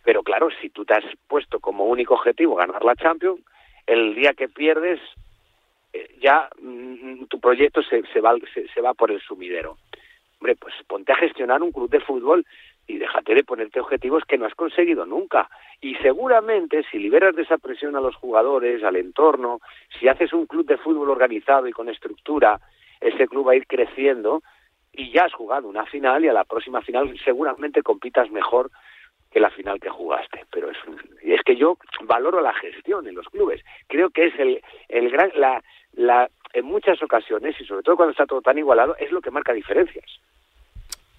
Pero 0.04 0.24
claro, 0.24 0.50
si 0.60 0.72
tú 0.72 0.86
te 0.86 0.96
has 0.96 1.06
puesto 1.28 1.60
como 1.60 1.86
único 1.86 2.16
objetivo 2.16 2.56
ganar 2.56 2.84
la 2.84 2.96
Champions, 2.96 3.42
el 3.86 4.16
día 4.16 4.34
que 4.34 4.50
pierdes 4.50 5.00
eh, 5.94 6.16
ya 6.20 6.50
mm, 6.60 7.26
tu 7.26 7.40
proyecto 7.40 7.84
se, 7.84 8.02
se, 8.12 8.22
va, 8.22 8.34
se, 8.74 8.82
va 8.82 8.96
por 8.96 9.12
el 9.12 9.22
sumidero. 9.22 9.78
Hombre, 10.40 10.56
pues 10.56 10.74
ponte 10.88 11.12
a 11.12 11.16
gestionar 11.16 11.62
un 11.64 11.72
club 11.72 11.90
de 11.90 12.00
fútbol 12.00 12.46
y 12.88 12.98
déjate 12.98 13.34
de 13.34 13.44
ponerte 13.44 13.80
objetivos 13.80 14.24
que 14.26 14.38
no 14.38 14.46
has 14.46 14.54
conseguido 14.54 15.06
nunca. 15.06 15.50
Y 15.82 15.96
seguramente 15.96 16.84
si 16.92 17.00
liberas 17.00 17.36
de 17.36 17.44
esa 17.44 17.58
presión 17.58 17.96
a 17.96 18.02
los 18.02 18.16
jugadores, 18.16 18.84
al 18.84 18.96
entorno, 18.96 19.60
si 20.00 20.08
haces 20.08 20.34
un 20.34 20.46
club 20.46 20.66
de 20.66 20.78
fútbol 20.78 21.10
organizado 21.10 21.68
y 21.68 21.72
con 21.72 21.90
estructura, 21.90 22.60
ese 23.00 23.28
club 23.28 23.48
va 23.48 23.54
a 23.54 23.56
ir 23.56 23.68
creciendo 23.68 24.44
y 24.94 25.12
ya 25.12 25.26
has 25.26 25.34
jugado 25.34 25.68
una 25.68 25.86
final 25.86 26.24
y 26.24 26.28
a 26.28 26.34
la 26.34 26.46
próxima 26.46 26.82
final 26.82 27.18
seguramente 27.24 27.82
compitas 27.82 28.30
mejor 28.32 28.72
que 29.32 29.40
la 29.40 29.50
final 29.50 29.80
que 29.80 29.90
jugaste. 29.90 30.46
Pero 30.52 30.70
es, 30.70 30.78
es 31.22 31.42
que 31.44 31.56
yo 31.56 31.78
valoro 32.04 32.40
la 32.42 32.54
gestión 32.54 33.08
en 33.08 33.16
los 33.16 33.28
clubes. 33.28 33.62
Creo 33.88 34.10
que 34.10 34.28
es 34.28 34.40
el, 34.40 34.62
el 34.88 35.10
gran, 35.10 35.32
la, 35.36 35.62
la, 35.94 36.30
en 36.56 36.66
muchas 36.66 37.02
ocasiones, 37.04 37.54
y 37.60 37.66
sobre 37.66 37.84
todo 37.84 37.98
cuando 37.98 38.12
está 38.12 38.26
todo 38.26 38.42
tan 38.42 38.58
igualado, 38.58 38.96
es 38.98 39.12
lo 39.12 39.20
que 39.20 39.30
marca 39.30 39.52
diferencias. 39.52 40.06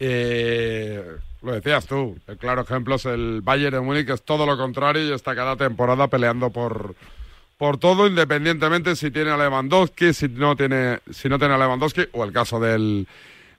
Eh, 0.00 1.04
lo 1.42 1.52
decías 1.52 1.86
tú, 1.86 2.16
el 2.26 2.38
claro 2.38 2.62
ejemplo 2.62 2.94
es 2.94 3.04
el 3.04 3.42
Bayern 3.42 3.74
de 3.74 3.80
Múnich, 3.80 4.08
es 4.08 4.22
todo 4.22 4.46
lo 4.46 4.56
contrario 4.56 5.06
y 5.06 5.12
está 5.12 5.34
cada 5.34 5.56
temporada 5.56 6.08
peleando 6.08 6.50
por, 6.50 6.94
por 7.58 7.76
todo, 7.76 8.06
independientemente 8.06 8.96
si 8.96 9.10
tiene 9.10 9.30
a 9.30 9.36
Lewandowski, 9.36 10.14
si 10.14 10.28
no 10.28 10.56
tiene, 10.56 11.00
si 11.10 11.28
no 11.28 11.38
tiene 11.38 11.54
a 11.54 11.58
Lewandowski, 11.58 12.06
o 12.12 12.24
el 12.24 12.32
caso 12.32 12.58
del, 12.58 13.06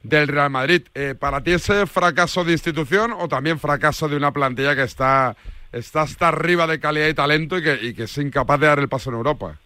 del 0.01 0.27
Real 0.27 0.49
Madrid. 0.49 0.81
Eh, 0.95 1.13
¿Para 1.17 1.41
ti 1.41 1.51
ese 1.51 1.85
fracaso 1.85 2.43
de 2.43 2.53
institución 2.53 3.13
o 3.13 3.27
también 3.27 3.59
fracaso 3.59 4.07
de 4.07 4.17
una 4.17 4.31
plantilla 4.31 4.75
que 4.75 4.83
está, 4.83 5.35
está 5.71 6.01
hasta 6.01 6.29
arriba 6.29 6.65
de 6.65 6.79
calidad 6.79 7.07
y 7.07 7.13
talento 7.13 7.59
y 7.59 7.63
que, 7.63 7.79
y 7.81 7.93
que 7.93 8.03
es 8.03 8.17
incapaz 8.17 8.59
de 8.59 8.65
dar 8.65 8.79
el 8.79 8.89
paso 8.89 9.11
en 9.11 9.17
Europa? 9.17 9.59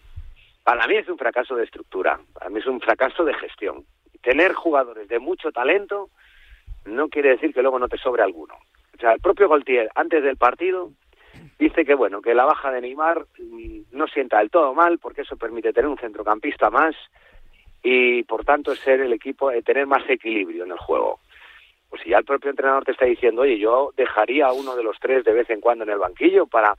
Para 0.64 0.86
mí 0.86 0.96
es 0.96 1.08
un 1.08 1.18
fracaso 1.18 1.56
de 1.56 1.64
estructura, 1.64 2.20
para 2.32 2.50
mí 2.50 2.60
es 2.60 2.66
un 2.66 2.80
fracaso 2.80 3.24
de 3.24 3.34
gestión. 3.34 3.84
Tener 4.22 4.52
jugadores 4.52 5.08
de 5.08 5.18
mucho 5.18 5.50
talento 5.50 6.10
no 6.84 7.08
quiere 7.08 7.30
decir 7.30 7.52
que 7.52 7.62
luego 7.62 7.78
no 7.78 7.88
te 7.88 7.98
sobre 7.98 8.22
alguno. 8.22 8.54
O 8.94 9.00
sea, 9.00 9.12
el 9.12 9.20
propio 9.20 9.48
Goltier, 9.48 9.90
antes 9.94 10.22
del 10.22 10.36
partido, 10.36 10.90
dice 11.58 11.84
que 11.84 11.94
bueno, 11.94 12.22
que 12.22 12.34
la 12.34 12.44
baja 12.44 12.70
de 12.70 12.80
Neymar 12.80 13.26
mm, 13.38 13.80
no 13.92 14.06
sienta 14.06 14.38
del 14.38 14.50
todo 14.50 14.74
mal 14.74 14.98
porque 14.98 15.22
eso 15.22 15.36
permite 15.36 15.72
tener 15.72 15.90
un 15.90 15.98
centrocampista 15.98 16.70
más 16.70 16.94
y 17.82 18.22
por 18.22 18.44
tanto 18.44 18.74
ser 18.76 19.00
el 19.00 19.12
equipo, 19.12 19.50
eh, 19.50 19.62
tener 19.62 19.86
más 19.86 20.08
equilibrio 20.08 20.64
en 20.64 20.70
el 20.70 20.78
juego. 20.78 21.18
Pues 21.88 22.02
si 22.02 22.10
ya 22.10 22.18
el 22.18 22.24
propio 22.24 22.50
entrenador 22.50 22.84
te 22.84 22.92
está 22.92 23.04
diciendo, 23.04 23.42
oye, 23.42 23.58
yo 23.58 23.92
dejaría 23.96 24.46
a 24.46 24.52
uno 24.52 24.76
de 24.76 24.84
los 24.84 24.98
tres 25.00 25.24
de 25.24 25.32
vez 25.32 25.50
en 25.50 25.60
cuando 25.60 25.84
en 25.84 25.90
el 25.90 25.98
banquillo 25.98 26.46
para 26.46 26.76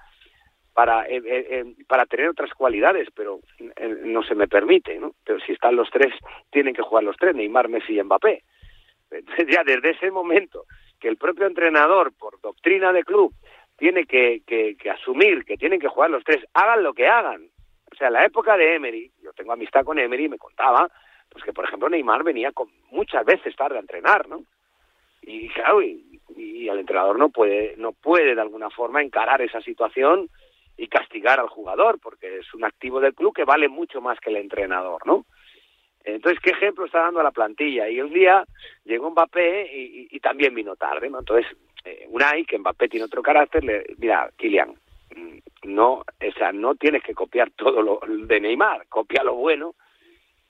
para 0.73 1.05
eh, 1.07 1.21
eh, 1.25 1.75
para 1.87 2.05
tener 2.05 2.29
otras 2.29 2.51
cualidades, 2.53 3.07
pero 3.15 3.39
no 4.05 4.23
se 4.23 4.35
me 4.35 4.47
permite, 4.47 4.97
¿no? 4.97 5.13
Pero 5.23 5.39
si 5.39 5.51
están 5.51 5.75
los 5.75 5.89
tres, 5.89 6.13
tienen 6.51 6.73
que 6.73 6.81
jugar 6.81 7.03
los 7.03 7.17
tres, 7.17 7.35
Neymar, 7.35 7.69
Messi 7.69 7.97
y 7.97 8.03
Mbappé. 8.03 8.43
ya 9.49 9.63
desde 9.63 9.91
ese 9.91 10.11
momento 10.11 10.65
que 10.99 11.07
el 11.07 11.17
propio 11.17 11.45
entrenador, 11.45 12.13
por 12.17 12.39
doctrina 12.41 12.91
de 12.91 13.03
club, 13.03 13.33
tiene 13.77 14.05
que, 14.05 14.41
que, 14.45 14.75
que 14.77 14.89
asumir 14.89 15.43
que 15.45 15.57
tienen 15.57 15.79
que 15.79 15.87
jugar 15.87 16.09
los 16.09 16.23
tres, 16.23 16.43
hagan 16.53 16.83
lo 16.83 16.93
que 16.93 17.07
hagan, 17.07 17.49
o 17.91 17.95
sea, 17.95 18.07
en 18.07 18.13
la 18.13 18.25
época 18.25 18.57
de 18.57 18.75
Emery, 18.75 19.11
yo 19.21 19.33
tengo 19.33 19.53
amistad 19.53 19.83
con 19.83 19.99
Emery 19.99 20.29
me 20.29 20.37
contaba, 20.37 20.89
pues 21.29 21.43
que 21.43 21.53
por 21.53 21.65
ejemplo 21.65 21.89
Neymar 21.89 22.23
venía 22.23 22.51
con 22.51 22.69
muchas 22.91 23.25
veces 23.25 23.55
tarde 23.55 23.77
a 23.77 23.81
entrenar, 23.81 24.27
¿no? 24.27 24.43
Y 25.21 25.47
claro, 25.49 25.81
y, 25.81 26.19
y 26.35 26.67
el 26.67 26.79
entrenador 26.79 27.17
no 27.17 27.29
puede, 27.29 27.75
no 27.77 27.91
puede 27.91 28.35
de 28.35 28.41
alguna 28.41 28.69
forma 28.69 29.01
encarar 29.01 29.41
esa 29.41 29.61
situación 29.61 30.29
y 30.77 30.87
castigar 30.87 31.39
al 31.39 31.49
jugador, 31.49 31.99
porque 31.99 32.39
es 32.39 32.53
un 32.53 32.63
activo 32.63 32.99
del 32.99 33.13
club 33.13 33.33
que 33.33 33.45
vale 33.45 33.67
mucho 33.67 34.01
más 34.01 34.19
que 34.19 34.29
el 34.29 34.37
entrenador, 34.37 35.05
¿no? 35.05 35.25
Entonces, 36.03 36.41
¿qué 36.41 36.51
ejemplo 36.51 36.85
está 36.85 36.99
dando 36.99 37.21
a 37.21 37.23
la 37.23 37.31
plantilla? 37.31 37.89
Y 37.89 38.01
un 38.01 38.11
día 38.11 38.43
llegó 38.83 39.09
Mbappé 39.11 39.69
y, 39.73 40.07
y, 40.11 40.19
también 40.19 40.53
vino 40.53 40.75
tarde, 40.75 41.09
¿no? 41.09 41.19
Entonces, 41.19 41.45
eh, 41.85 42.07
Unai, 42.09 42.43
que 42.45 42.57
Mbappé 42.57 42.89
tiene 42.89 43.05
otro 43.05 43.21
carácter, 43.21 43.63
le, 43.63 43.85
mira, 43.97 44.29
Kylian, 44.35 44.73
no, 45.63 45.93
o 45.93 46.31
sea, 46.37 46.51
no 46.51 46.75
tienes 46.75 47.03
que 47.03 47.13
copiar 47.13 47.51
todo 47.51 47.81
lo 47.81 47.99
de 48.05 48.39
Neymar, 48.39 48.87
copia 48.87 49.23
lo 49.23 49.35
bueno 49.35 49.75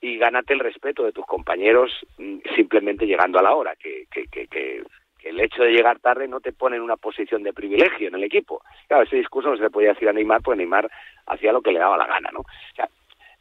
y 0.02 0.18
gánate 0.18 0.54
el 0.54 0.60
respeto 0.60 1.04
de 1.04 1.12
tus 1.12 1.26
compañeros 1.26 1.92
mm, 2.18 2.40
simplemente 2.56 3.06
llegando 3.06 3.40
a 3.40 3.44
la 3.44 3.54
hora, 3.54 3.76
que, 3.76 4.06
que, 4.12 4.28
que, 4.28 4.84
el 5.24 5.40
hecho 5.40 5.64
de 5.64 5.72
llegar 5.72 6.00
tarde 6.00 6.28
no 6.28 6.40
te 6.40 6.52
pone 6.52 6.76
en 6.76 6.82
una 6.82 6.98
posición 6.98 7.44
de 7.44 7.54
privilegio 7.54 8.08
en 8.08 8.16
el 8.16 8.24
equipo. 8.24 8.62
Claro, 8.88 9.04
ese 9.04 9.18
discurso 9.18 9.50
no 9.50 9.58
se 9.58 9.64
le 9.64 9.70
podía 9.70 9.94
decir 9.94 10.10
a 10.10 10.14
Neymar, 10.14 10.42
pues 10.42 10.58
Neymar 10.58 10.90
hacía 11.28 11.54
lo 11.54 11.62
que 11.62 11.72
le 11.72 11.80
daba 11.80 11.98
la 11.98 12.08
gana, 12.08 12.30
¿no? 12.32 12.42
O 12.42 12.76
sea, 12.76 12.90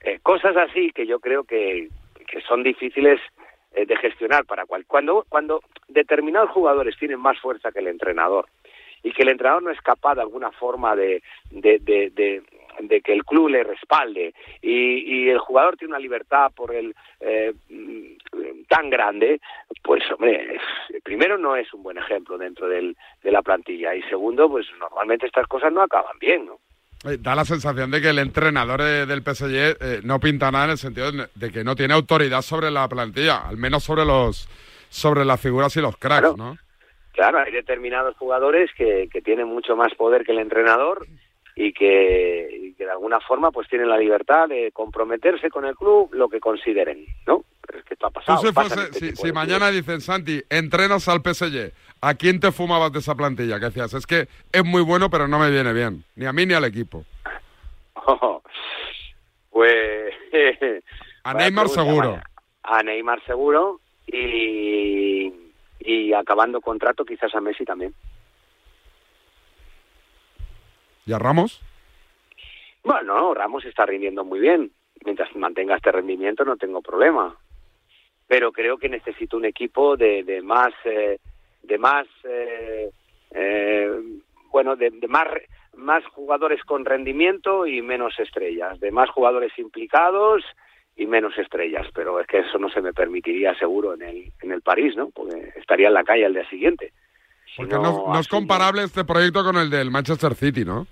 eh, 0.01 0.19
cosas 0.23 0.57
así 0.57 0.91
que 0.93 1.07
yo 1.07 1.21
creo 1.21 1.45
que, 1.45 1.89
que 2.27 2.41
son 2.43 2.63
difíciles 2.63 3.21
eh, 3.75 3.87
de 3.87 3.97
gestionar 3.97 4.45
para 4.45 4.67
cual. 4.67 4.85
Cuando, 4.87 5.27
cuando 5.29 5.63
determinados 5.89 6.51
jugadores 6.51 6.97
tienen 6.99 7.21
más 7.21 7.39
fuerza 7.41 7.73
que 7.73 7.81
el 7.81 7.89
entrenador 7.89 8.47
y 9.03 9.13
que 9.13 9.23
el 9.23 9.31
entrenador 9.31 9.63
no 9.63 9.71
es 9.71 9.81
capaz 9.81 10.15
de 10.15 10.23
alguna 10.23 10.53
forma 10.53 10.95
de 10.95 11.23
que 13.05 13.13
el 13.13 13.25
club 13.25 13.49
le 13.49 13.65
respalde 13.65 14.35
y, 14.61 15.25
y, 15.25 15.29
el 15.29 15.39
jugador 15.39 15.77
tiene 15.77 15.93
una 15.93 16.01
libertad 16.01 16.51
por 16.55 16.75
el 16.75 16.95
eh, 17.21 17.53
tan 18.69 18.91
grande, 18.91 19.41
pues 19.83 20.03
hombre, 20.11 20.59
primero 21.03 21.39
no 21.39 21.57
es 21.57 21.73
un 21.75 21.83
buen 21.83 21.99
ejemplo 21.99 22.39
dentro 22.39 22.69
del, 22.69 22.97
de 23.23 23.33
la 23.33 23.43
plantilla 23.43 23.95
y 23.95 24.03
segundo, 24.03 24.49
pues 24.49 24.67
normalmente 24.79 25.27
estas 25.27 25.47
cosas 25.47 25.73
no 25.73 25.83
acaban 25.83 26.19
bien, 26.19 26.47
¿no? 26.47 26.59
Eh, 27.05 27.19
da 27.21 27.35
la 27.35 27.45
sensación 27.45 27.91
de 27.91 28.01
que 28.01 28.11
el 28.11 28.19
entrenador 28.19 28.81
del 28.81 29.23
PSG 29.23 29.55
eh, 29.55 30.01
no 30.05 30.21
pinta 30.21 30.51
nada 30.53 30.67
en 30.67 30.71
el 30.73 30.79
sentido 30.79 31.11
de 31.13 31.51
que 31.51 31.65
no 31.65 31.75
tiene 31.75 31.95
autoridad 31.95 32.43
sobre 32.43 32.71
la 32.71 32.89
plantilla, 32.89 33.49
al 33.49 33.57
menos 33.57 33.83
sobre 33.83 34.05
los 34.05 34.49
sobre 34.89 35.25
las 35.25 35.41
figuras 35.41 35.75
y 35.77 35.81
los 35.81 35.97
cracks, 35.97 36.37
¿no? 36.37 36.57
Claro, 37.13 37.39
hay 37.39 37.53
determinados 37.53 38.17
jugadores 38.17 38.71
que, 38.77 39.09
que 39.13 39.21
tienen 39.21 39.47
mucho 39.47 39.75
más 39.75 39.95
poder 39.95 40.25
que 40.25 40.33
el 40.33 40.39
entrenador 40.39 41.07
y 41.55 41.73
que, 41.73 42.75
de 42.79 42.91
alguna 42.91 43.21
forma 43.21 43.51
pues 43.51 43.69
tienen 43.69 43.89
la 43.89 43.99
libertad 43.99 44.49
de 44.49 44.73
comprometerse 44.73 45.51
con 45.51 45.65
el 45.65 45.77
club 45.77 46.11
lo 46.13 46.29
que 46.29 46.41
consideren, 46.41 47.07
¿no? 47.27 47.45
Pero 47.65 47.79
es 47.79 47.85
que 47.85 47.95
esto 47.95 48.07
ha 48.07 48.11
pasado. 48.11 48.49
Este 48.49 49.15
si, 49.15 49.33
mañana 49.33 49.71
dicen, 49.71 50.01
Santi, 50.01 50.43
entrenas 50.49 51.09
al 51.09 51.21
PSG, 51.21 51.73
¿a 52.01 52.15
quién 52.15 52.41
te 52.41 52.53
fumabas 52.53 52.93
de 52.93 53.01
esa 53.01 53.15
plantilla? 53.15 53.59
Que 53.59 53.67
decías, 53.67 53.95
es 53.95 54.07
que 54.07 54.29
es 54.53 54.65
muy 54.65 54.83
bueno 54.83 55.11
pero 55.11 55.29
no 55.29 55.39
me 55.39 55.51
viene 55.51 55.73
bien, 55.73 56.05
ni 56.17 56.27
a 56.27 56.33
mí 56.33 56.47
ni 56.47 56.55
al 56.55 56.65
equipo. 56.65 57.05
pues... 59.51 60.15
a 61.25 61.35
Neymar 61.35 61.69
seguro. 61.69 62.19
A 62.63 62.83
Neymar 62.83 63.23
seguro 63.25 63.81
y, 64.07 65.33
y 65.81 66.13
acabando 66.15 66.61
contrato 66.61 67.05
quizás 67.05 67.35
a 67.35 67.41
Messi 67.41 67.65
también. 67.65 67.95
¿Y 71.07 71.13
a 71.13 71.19
Ramos? 71.19 71.61
Bueno, 72.85 73.35
Ramos 73.35 73.65
está 73.65 73.87
rindiendo 73.87 74.25
muy 74.25 74.41
bien. 74.41 74.71
Mientras 75.05 75.35
mantenga 75.35 75.77
este 75.77 75.93
rendimiento 75.93 76.45
no 76.45 76.57
tengo 76.57 76.81
problema. 76.81 77.37
Pero 78.29 78.53
creo 78.53 78.79
que 78.79 78.89
necesito 78.89 79.37
un 79.37 79.45
equipo 79.45 79.97
de, 79.97 80.23
de 80.23 80.43
más, 80.43 80.73
eh, 80.85 81.19
de 81.63 81.79
más, 81.79 82.07
eh, 82.25 82.91
eh, 83.33 83.91
bueno, 84.51 84.77
de, 84.77 84.91
de, 84.91 85.09
más, 85.09 85.27
más 85.75 86.05
jugadores 86.07 86.63
con 86.65 86.85
rendimiento 86.85 87.67
y 87.67 87.83
menos 87.83 88.19
estrellas, 88.19 88.79
de 88.81 88.91
más 88.91 89.11
jugadores 89.11 89.53
implicados 89.59 90.45
y 90.97 91.07
menos 91.07 91.37
estrellas. 91.37 91.87
Pero 91.95 92.21
es 92.21 92.27
que 92.27 92.39
eso 92.39 92.59
no 92.59 92.69
se 92.71 92.81
me 92.81 92.93
permitiría 92.93 93.55
seguro 93.59 93.95
en 93.95 94.03
el, 94.03 94.33
en 94.41 94.53
el 94.53 94.63
París, 94.63 94.97
¿no? 94.97 95.11
Porque 95.11 95.53
estaría 95.57 95.89
en 95.89 95.95
la 95.95 96.05
calle 96.05 96.25
al 96.25 96.35
día 96.35 96.49
siguiente. 96.49 96.93
Porque 97.57 97.75
no, 97.75 98.19
es 98.19 98.29
comparable 98.29 98.83
este 98.83 99.05
proyecto 99.05 99.45
con 99.45 99.57
el 99.57 99.69
del 99.69 99.91
Manchester 99.91 100.35
City, 100.35 100.65
¿no? 100.65 100.87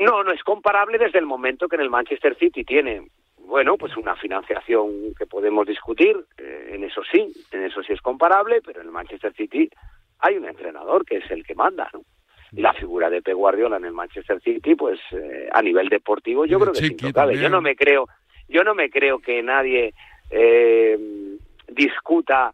No, 0.00 0.22
no 0.22 0.32
es 0.32 0.42
comparable 0.42 0.98
desde 0.98 1.18
el 1.18 1.26
momento 1.26 1.68
que 1.68 1.76
en 1.76 1.82
el 1.82 1.90
Manchester 1.90 2.36
City 2.38 2.64
tiene, 2.64 3.02
bueno, 3.38 3.76
pues 3.76 3.96
una 3.96 4.14
financiación 4.16 5.14
que 5.18 5.26
podemos 5.26 5.66
discutir, 5.66 6.16
eh, 6.38 6.70
en 6.74 6.84
eso 6.84 7.02
sí, 7.10 7.32
en 7.50 7.64
eso 7.64 7.82
sí 7.82 7.92
es 7.92 8.00
comparable, 8.00 8.60
pero 8.64 8.80
en 8.80 8.86
el 8.86 8.92
Manchester 8.92 9.32
City 9.34 9.68
hay 10.20 10.36
un 10.36 10.46
entrenador 10.46 11.04
que 11.04 11.16
es 11.16 11.30
el 11.30 11.44
que 11.44 11.54
manda, 11.54 11.90
¿no? 11.92 12.02
Y 12.54 12.60
la 12.60 12.74
figura 12.74 13.08
de 13.08 13.22
Pep 13.22 13.34
Guardiola 13.34 13.78
en 13.78 13.86
el 13.86 13.92
Manchester 13.92 14.40
City, 14.42 14.74
pues 14.74 15.00
eh, 15.12 15.48
a 15.50 15.62
nivel 15.62 15.88
deportivo 15.88 16.44
yo 16.44 16.60
creo 16.60 16.72
que 16.72 16.80
es 16.80 16.90
intocable. 16.90 17.40
Yo 17.40 17.48
no 17.48 17.62
me 17.62 17.74
creo, 17.74 18.06
yo 18.46 18.62
no 18.62 18.74
me 18.74 18.90
creo 18.90 19.20
que 19.20 19.42
nadie 19.42 19.94
eh, 20.30 20.98
discuta 21.68 22.52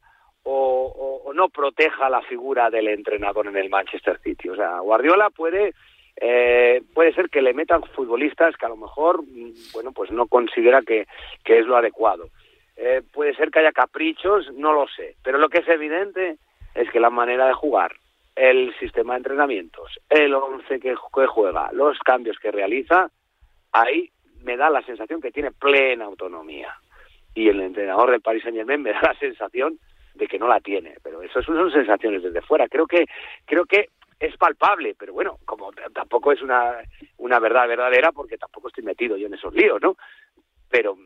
o, 0.51 1.33
no 1.35 1.49
proteja 1.49 2.09
la 2.09 2.23
figura 2.23 2.71
del 2.71 2.89
entrenador 2.89 3.47
en 3.47 3.57
el 3.57 3.69
Manchester 3.69 4.19
City. 4.21 4.49
O 4.49 4.57
sea, 4.57 4.81
Guardiola 4.81 5.31
puede 5.31 5.75
eh, 6.21 6.83
puede 6.95 7.15
ser 7.15 7.31
que 7.31 7.43
le 7.43 7.55
metan 7.55 7.85
futbolistas 7.95 8.57
que 8.57 8.67
a 8.67 8.71
lo 8.71 8.77
mejor 8.77 9.23
mm, 9.23 9.73
bueno 9.73 9.93
pues 9.93 10.11
no 10.11 10.27
considera 10.27 10.83
que, 10.83 11.07
que 11.45 11.61
es 11.61 11.67
lo 11.67 11.77
adecuado. 11.77 12.29
Eh, 12.77 13.03
puede 13.13 13.35
ser 13.35 13.51
que 13.51 13.61
haya 13.61 13.73
caprichos, 13.73 14.53
no 14.55 14.73
lo 14.73 14.87
sé. 14.89 15.17
Pero 15.23 15.39
lo 15.39 15.49
que 15.49 15.59
es 15.59 15.69
evidente 15.69 16.39
es 16.75 16.91
que 16.91 17.01
la 17.01 17.11
manera 17.11 17.47
de 17.47 17.53
jugar, 17.53 17.93
el 18.35 18.75
sistema 18.79 19.15
de 19.15 19.19
entrenamientos, 19.19 19.99
el 20.09 20.35
once 20.35 20.81
que, 20.81 20.95
que 21.15 21.27
juega, 21.27 21.71
los 21.73 21.99
cambios 21.99 22.39
que 22.39 22.53
realiza, 22.53 23.11
ahí 23.73 24.11
me 24.43 24.57
da 24.57 24.71
la 24.71 24.83
sensación 24.83 25.21
que 25.21 25.33
tiene 25.33 25.51
plena 25.51 26.05
autonomía. 26.05 26.73
Y 27.35 27.49
el 27.49 27.61
entrenador 27.61 28.11
del 28.11 28.21
Paris 28.21 28.43
Saint 28.43 28.57
Germain 28.57 28.83
me 28.83 28.93
da 28.93 29.01
la 29.03 29.15
sensación 29.19 29.79
de 30.19 30.27
que 30.27 30.39
no 30.39 30.49
la 30.49 30.61
tiene, 30.61 30.97
pero 31.03 31.23
eso 31.23 31.43
son 31.43 31.71
sensaciones 31.73 32.23
desde 32.23 32.43
fuera. 32.43 32.69
Creo 32.69 32.87
que 32.87 33.07
creo 33.47 33.65
que 33.65 33.89
es 34.21 34.37
palpable, 34.37 34.97
pero 34.99 35.13
bueno, 35.13 35.39
como 35.45 35.71
tampoco 35.95 36.33
es 36.33 36.43
una 36.43 36.77
una 37.19 37.39
verdad 37.39 37.69
verdadera 37.69 38.13
porque 38.13 38.37
tampoco 38.37 38.69
estoy 38.69 38.85
metido 38.85 39.17
yo 39.17 39.29
en 39.29 39.35
esos 39.35 39.55
líos, 39.55 39.81
¿no? 39.81 39.97
Pero 40.69 40.97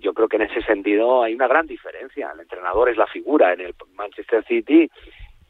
yo 0.00 0.12
creo 0.12 0.28
que 0.28 0.36
en 0.36 0.42
ese 0.42 0.62
sentido 0.62 1.22
hay 1.22 1.34
una 1.34 1.48
gran 1.48 1.66
diferencia. 1.66 2.30
El 2.32 2.40
entrenador 2.40 2.90
es 2.90 2.96
la 2.96 3.06
figura 3.06 3.52
en 3.52 3.60
el 3.60 3.74
Manchester 3.94 4.44
City 4.44 4.90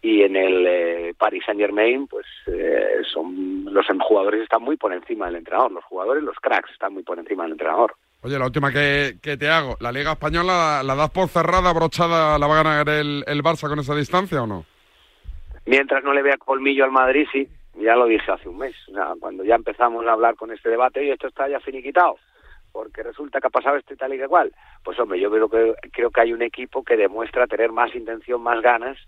y 0.03 0.23
en 0.23 0.37
el 0.37 0.67
eh, 0.67 1.15
Paris 1.19 1.43
Saint 1.45 1.61
Germain, 1.61 2.07
pues 2.07 2.27
eh, 2.47 3.03
son 3.13 3.65
los 3.65 3.87
jugadores 4.03 4.43
están 4.43 4.63
muy 4.63 4.77
por 4.77 4.93
encima 4.93 5.27
del 5.27 5.37
entrenador. 5.37 5.73
Los 5.73 5.85
jugadores, 5.85 6.23
los 6.23 6.37
cracks, 6.37 6.71
están 6.71 6.93
muy 6.93 7.03
por 7.03 7.19
encima 7.19 7.43
del 7.45 7.53
entrenador. 7.53 7.97
Oye, 8.27 8.41
la 8.41 8.47
última 8.47 8.73
que, 8.73 9.19
que 9.23 9.37
te 9.37 9.49
hago, 9.49 9.77
¿la 9.79 9.93
Liga 9.93 10.11
Española 10.11 10.83
la, 10.83 10.97
das 10.97 11.11
por 11.11 11.29
cerrada, 11.29 11.73
brochada, 11.73 12.37
la 12.41 12.49
va 12.49 12.59
a 12.59 12.63
ganar 12.65 12.89
el, 12.89 13.23
el 13.25 13.41
Barça 13.41 13.69
con 13.69 13.79
esa 13.79 13.95
distancia 13.95 14.43
o 14.43 14.49
no? 14.49 14.65
Mientras 15.65 16.03
no 16.03 16.13
le 16.13 16.23
vea 16.23 16.37
colmillo 16.37 16.85
al 16.85 16.91
Madrid, 16.91 17.29
sí, 17.31 17.47
ya 17.77 17.95
lo 17.95 18.07
dije 18.07 18.33
hace 18.33 18.49
un 18.49 18.59
mes. 18.59 18.75
O 18.89 18.95
sea, 18.95 19.13
cuando 19.21 19.45
ya 19.45 19.55
empezamos 19.55 20.05
a 20.05 20.11
hablar 20.11 20.35
con 20.35 20.51
este 20.51 20.71
debate, 20.71 21.05
y 21.05 21.11
esto 21.11 21.29
está 21.29 21.49
ya 21.49 21.61
finiquitado, 21.61 22.17
porque 22.73 23.05
resulta 23.05 23.41
que 23.41 23.47
ha 23.47 23.51
pasado 23.51 23.77
este 23.77 23.95
tal 23.95 24.13
y 24.15 24.19
que 24.19 24.27
cual. 24.27 24.53
Pues 24.83 24.99
hombre, 24.99 25.21
yo 25.21 25.31
creo 25.31 25.49
que, 25.49 25.75
creo 25.93 26.11
que 26.11 26.21
hay 26.21 26.33
un 26.33 26.43
equipo 26.43 26.83
que 26.83 26.97
demuestra 26.97 27.47
tener 27.47 27.71
más 27.71 27.95
intención, 27.95 28.43
más 28.43 28.61
ganas, 28.61 28.99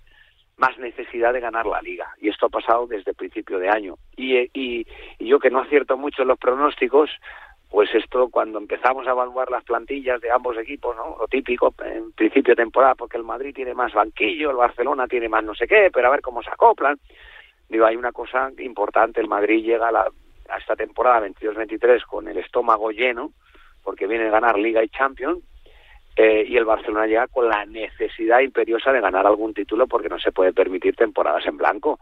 más 0.58 0.78
necesidad 0.78 1.32
de 1.32 1.40
ganar 1.40 1.66
la 1.66 1.82
liga. 1.82 2.06
Y 2.20 2.28
esto 2.28 2.46
ha 2.46 2.50
pasado 2.50 2.86
desde 2.86 3.14
principio 3.14 3.58
de 3.58 3.68
año. 3.68 3.96
Y, 4.16 4.38
y, 4.54 4.86
y 5.18 5.26
yo 5.26 5.40
que 5.40 5.50
no 5.50 5.58
acierto 5.58 5.96
mucho 5.96 6.22
en 6.22 6.28
los 6.28 6.38
pronósticos, 6.38 7.10
pues 7.70 7.94
esto 7.94 8.28
cuando 8.30 8.58
empezamos 8.58 9.06
a 9.06 9.10
evaluar 9.10 9.50
las 9.50 9.62
plantillas 9.64 10.20
de 10.20 10.30
ambos 10.30 10.56
equipos, 10.56 10.96
¿no? 10.96 11.16
Lo 11.18 11.28
típico 11.28 11.74
en 11.84 12.12
principio 12.12 12.52
de 12.52 12.62
temporada, 12.62 12.94
porque 12.94 13.18
el 13.18 13.24
Madrid 13.24 13.54
tiene 13.54 13.74
más 13.74 13.92
banquillo, 13.92 14.50
el 14.50 14.56
Barcelona 14.56 15.06
tiene 15.06 15.28
más 15.28 15.44
no 15.44 15.54
sé 15.54 15.66
qué, 15.66 15.90
pero 15.92 16.08
a 16.08 16.10
ver 16.10 16.22
cómo 16.22 16.42
se 16.42 16.50
acoplan. 16.50 16.98
Digo, 17.68 17.84
hay 17.84 17.96
una 17.96 18.12
cosa 18.12 18.50
importante, 18.58 19.20
el 19.20 19.28
Madrid 19.28 19.62
llega 19.62 19.88
a, 19.88 19.92
la, 19.92 20.10
a 20.48 20.56
esta 20.56 20.74
temporada 20.76 21.26
22-23 21.28 22.04
con 22.06 22.26
el 22.28 22.38
estómago 22.38 22.90
lleno, 22.90 23.32
porque 23.82 24.06
viene 24.06 24.28
a 24.28 24.30
ganar 24.30 24.58
Liga 24.58 24.82
y 24.82 24.88
Champions, 24.88 25.40
eh, 26.20 26.44
y 26.48 26.56
el 26.56 26.64
Barcelona 26.64 27.06
llega 27.06 27.28
con 27.28 27.48
la 27.48 27.64
necesidad 27.64 28.40
imperiosa 28.40 28.90
de 28.90 29.00
ganar 29.00 29.24
algún 29.24 29.54
título 29.54 29.86
porque 29.86 30.08
no 30.08 30.18
se 30.18 30.32
puede 30.32 30.52
permitir 30.52 30.96
temporadas 30.96 31.46
en 31.46 31.56
blanco. 31.56 32.00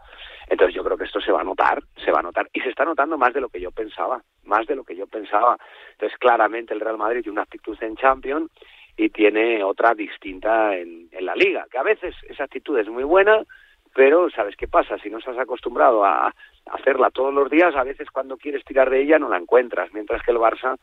Entonces 0.49 0.73
yo 0.73 0.83
creo 0.83 0.97
que 0.97 1.03
esto 1.03 1.21
se 1.21 1.31
va 1.31 1.41
a 1.41 1.43
notar, 1.43 1.83
se 2.03 2.11
va 2.11 2.21
a 2.21 2.23
notar 2.23 2.49
y 2.51 2.59
se 2.61 2.69
está 2.69 2.83
notando 2.83 3.15
más 3.19 3.31
de 3.35 3.41
lo 3.41 3.49
que 3.49 3.61
yo 3.61 3.69
pensaba, 3.69 4.19
más 4.45 4.65
de 4.65 4.75
lo 4.75 4.83
que 4.83 4.95
yo 4.95 5.05
pensaba. 5.05 5.55
Entonces 5.91 6.17
claramente 6.17 6.73
el 6.73 6.79
Real 6.79 6.97
Madrid 6.97 7.21
tiene 7.21 7.33
una 7.33 7.43
actitud 7.43 7.77
en 7.79 7.95
Champions 7.95 8.49
y 8.97 9.09
tiene 9.09 9.63
otra 9.63 9.93
distinta 9.93 10.75
en, 10.75 11.09
en 11.11 11.23
la 11.23 11.35
liga, 11.35 11.67
que 11.69 11.77
a 11.77 11.83
veces 11.83 12.15
esa 12.27 12.45
actitud 12.45 12.79
es 12.79 12.87
muy 12.87 13.03
buena, 13.03 13.43
pero 13.93 14.31
¿sabes 14.31 14.55
qué 14.55 14.67
pasa? 14.67 14.97
Si 14.97 15.11
no 15.11 15.19
estás 15.19 15.37
acostumbrado 15.37 16.03
a 16.03 16.33
hacerla 16.71 17.11
todos 17.11 17.31
los 17.31 17.51
días, 17.51 17.75
a 17.75 17.83
veces 17.83 18.09
cuando 18.09 18.37
quieres 18.37 18.65
tirar 18.65 18.89
de 18.89 18.99
ella 18.99 19.19
no 19.19 19.29
la 19.29 19.37
encuentras, 19.37 19.93
mientras 19.93 20.23
que 20.23 20.31
el 20.31 20.39
Barça 20.39 20.75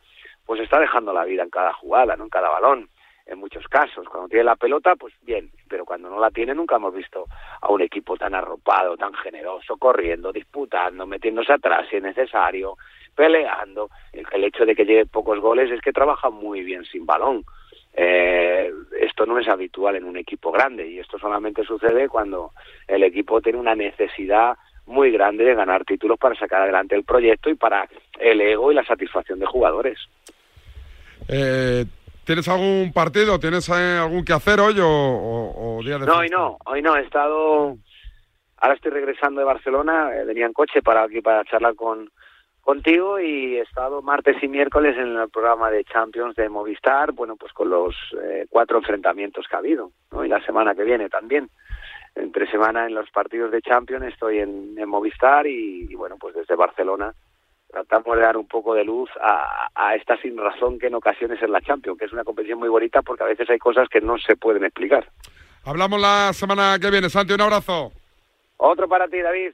pues 0.47 0.61
está 0.61 0.79
dejando 0.79 1.13
la 1.13 1.25
vida 1.25 1.43
en 1.43 1.51
cada 1.51 1.73
jugada, 1.73 2.15
no 2.15 2.23
en 2.23 2.31
cada 2.31 2.49
balón 2.49 2.89
en 3.27 3.39
muchos 3.39 3.67
casos. 3.69 4.07
Cuando 4.09 4.29
tiene 4.29 4.45
la 4.45 4.57
pelota, 4.57 4.97
pues 4.97 5.15
bien, 5.23 5.51
pero 5.69 5.85
cuando 5.85 6.11
no 6.11 6.21
la 6.21 6.31
tiene 6.31 6.55
nunca 6.55 6.77
hemos 6.77 6.95
visto 6.95 7.27
a 7.61 7.73
un 7.73 7.83
equipo 7.83 8.17
tan 8.17 8.35
arropado, 8.35 8.97
tan 8.97 9.15
generoso, 9.15 9.77
corriendo, 9.77 10.33
disputando, 10.33 11.07
metiéndose 11.07 11.53
atrás 11.53 11.87
si 11.89 11.97
es 11.97 12.03
necesario, 12.03 12.77
peleando. 13.15 13.91
El, 14.13 14.45
hecho 14.45 14.67
de 14.67 14.75
que 14.75 14.85
lleve 14.85 15.07
pocos 15.07 15.41
goles 15.41 15.71
es 15.71 15.81
que 15.81 15.93
trabaja 15.93 16.31
muy 16.31 16.63
bien 16.63 16.85
sin 16.85 17.07
balón. 17.07 17.45
Eh, 17.97 18.73
esto 19.01 19.25
no 19.25 19.39
es 19.39 19.49
habitual 19.49 19.97
en 19.97 20.05
un 20.05 20.17
equipo 20.17 20.51
grande 20.51 20.87
y 20.89 20.99
esto 20.99 21.19
solamente 21.19 21.63
sucede 21.65 22.09
cuando 22.09 22.51
el 22.89 23.05
equipo 23.05 23.41
tiene 23.41 23.59
una 23.59 23.77
necesidad 23.77 24.57
muy 24.87 25.13
grande 25.13 25.45
de 25.45 25.55
ganar 25.55 25.85
títulos 25.85 26.19
para 26.19 26.35
sacar 26.35 26.63
adelante 26.63 26.95
el 26.95 27.05
proyecto 27.05 27.49
y 27.49 27.55
para 27.55 27.89
el 28.19 28.41
ego 28.41 28.71
y 28.71 28.75
la 28.75 28.85
satisfacción 28.85 29.39
de 29.39 29.47
jugadores. 29.47 29.99
Eh, 31.29 31.87
¿Tienes 32.25 32.49
algún 32.49 32.93
partido? 32.93 33.39
¿Tienes 33.39 33.69
eh, 33.69 33.99
algún 34.01 34.25
que 34.25 34.33
hacer 34.33 34.61
hoy 34.61 34.77
o, 34.81 35.81
día 35.85 35.99
de 35.99 36.07
No, 36.07 36.19
hoy 36.19 36.29
no, 36.29 36.57
hoy 36.65 36.83
no. 36.83 36.97
He 36.97 37.03
estado... 37.03 37.77
Ahora 38.57 38.75
estoy 38.75 38.93
regresando 38.93 39.41
de 39.41 39.47
Barcelona, 39.47 40.17
eh, 40.17 40.25
venía 40.25 40.47
en 40.47 40.55
coche 40.55 40.81
para 40.81 41.03
aquí 41.03 41.21
para 41.21 41.45
charlar 41.45 41.75
con 41.75 42.09
contigo 42.63 43.21
y 43.21 43.57
he 43.57 43.61
estado 43.61 44.01
martes 44.01 44.43
y 44.43 44.49
miércoles 44.49 44.97
en 44.97 45.17
el 45.17 45.29
programa 45.29 45.71
de 45.71 45.85
Champions 45.85 46.35
de 46.35 46.49
Movistar, 46.49 47.13
bueno, 47.13 47.37
pues 47.37 47.53
con 47.53 47.69
los 47.69 47.95
eh, 48.23 48.47
cuatro 48.49 48.79
enfrentamientos 48.79 49.47
que 49.47 49.57
ha 49.57 49.59
habido, 49.59 49.91
¿no? 50.11 50.25
Y 50.25 50.29
la 50.29 50.43
semana 50.47 50.75
que 50.75 50.83
viene 50.83 51.11
también. 51.11 51.51
entre 52.15 52.51
semana 52.51 52.87
en 52.87 52.95
los 52.95 53.11
partidos 53.11 53.51
de 53.51 53.61
Champions, 53.61 54.07
estoy 54.07 54.39
en, 54.39 54.75
Movistar 54.89 55.47
y, 55.47 55.95
bueno, 55.95 56.17
pues 56.19 56.35
desde 56.35 56.55
Barcelona 56.55 57.13
tratamos 57.75 58.17
de 58.17 58.23
dar 58.23 58.37
un 58.37 58.47
poco 58.47 58.75
de 58.75 58.85
luz 58.85 59.11
a, 59.21 59.69
a, 59.75 59.97
esta 59.97 60.17
sin 60.19 60.39
razón 60.39 60.79
que 60.79 60.87
en 60.87 60.95
ocasiones 60.95 61.43
es 61.43 61.51
la 61.51 61.61
Champions, 61.61 61.99
que 61.99 62.05
es 62.05 62.13
una 62.13 62.23
competición 62.23 62.61
muy 62.61 62.69
bonita 62.69 63.03
porque 63.03 63.25
a 63.25 63.27
veces 63.27 63.51
hay 63.51 63.59
cosas 63.59 63.89
que 63.89 64.01
no 64.01 64.17
se 64.17 64.37
pueden 64.37 64.65
explicar. 64.65 65.09
Hablamos 65.65 66.01
la 66.01 66.33
semana 66.33 66.79
que 66.81 66.91
viene, 66.91 67.11
Santi, 67.11 67.35
un 67.35 67.41
abrazo. 67.41 67.91
Otro 68.59 68.89
para 68.89 69.09
ti, 69.09 69.19
David. 69.21 69.53